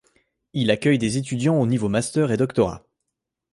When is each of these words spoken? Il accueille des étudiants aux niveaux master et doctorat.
Il 0.53 0.71
accueille 0.71 0.97
des 0.97 1.17
étudiants 1.17 1.59
aux 1.61 1.67
niveaux 1.67 1.87
master 1.87 2.31
et 2.31 2.37
doctorat. 2.37 2.83